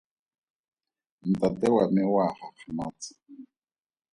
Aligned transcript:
Ntate 1.31 1.67
wa 1.75 1.83
me 1.93 2.01
o 2.13 2.15
a 2.25 2.27
gakgamatsa. 2.37 3.13